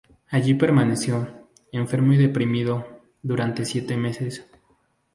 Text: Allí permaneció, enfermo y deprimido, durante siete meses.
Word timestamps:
Allí 0.29 0.55
permaneció, 0.55 1.29
enfermo 1.71 2.13
y 2.13 2.17
deprimido, 2.17 3.01
durante 3.21 3.65
siete 3.65 3.97
meses. 3.97 4.47